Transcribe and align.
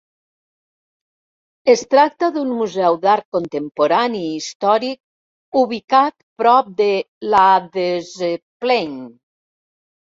Es 1.73 1.83
tracta 1.91 2.29
d'un 2.37 2.55
museu 2.63 2.97
d'art 3.05 3.27
contemporani 3.37 4.23
i 4.31 4.33
històric 4.39 5.63
ubicat 5.65 6.19
prop 6.45 6.75
de 6.83 6.91
Ladeuzeplein. 7.37 9.01